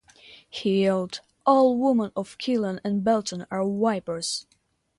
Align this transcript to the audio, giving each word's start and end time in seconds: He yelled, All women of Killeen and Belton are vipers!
He 0.49 0.81
yelled, 0.81 1.19
All 1.45 1.77
women 1.77 2.11
of 2.15 2.35
Killeen 2.39 2.79
and 2.83 3.03
Belton 3.03 3.45
are 3.51 3.63
vipers! 3.63 4.47